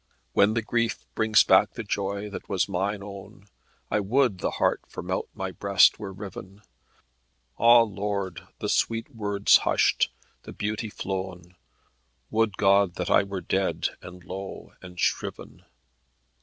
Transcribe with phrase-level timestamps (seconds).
[0.33, 3.45] When grief brings back the joy that was mine own,
[3.91, 6.63] I would the heart from out my breast were riven.
[7.59, 10.09] Ah, Lord, the sweet words hushed,
[10.41, 11.55] the beauty flown;
[12.31, 15.65] Would God that I were dead, and low, and shriven.